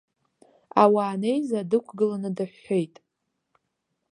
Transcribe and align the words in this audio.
Ауаа 0.81 1.11
анеиза, 1.15 1.59
дықәгыланы 1.69 2.29
дыҳәҳәеит. 2.37 2.95